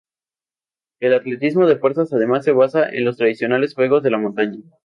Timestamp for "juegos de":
3.75-4.09